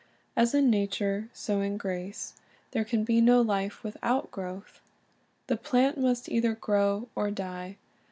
[0.35, 2.33] As in nature, so in grace;
[2.71, 4.81] there can be no life without growth.
[5.45, 7.77] The plant must either grow or die.